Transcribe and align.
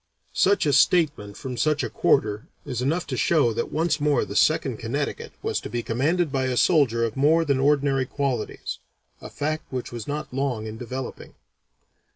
Such 0.33 0.65
a 0.65 0.73
statement 0.73 1.37
from 1.37 1.57
such 1.57 1.83
a 1.83 1.89
quarter 1.91 2.47
is 2.65 2.81
enough 2.81 3.05
to 3.05 3.15
show 3.15 3.53
that 3.53 3.71
once 3.71 4.01
more 4.01 4.25
the 4.25 4.35
Second 4.35 4.77
Connecticut 4.77 5.31
was 5.43 5.59
to 5.61 5.69
be 5.69 5.83
commanded 5.83 6.31
by 6.31 6.45
a 6.45 6.57
soldier 6.57 7.03
of 7.05 7.15
more 7.15 7.45
than 7.45 7.59
ordinary 7.59 8.07
qualities, 8.07 8.79
a 9.21 9.29
fact 9.29 9.65
which 9.71 9.91
was 9.91 10.07
not 10.07 10.33
long 10.33 10.65
in 10.65 10.75
developing. 10.75 11.35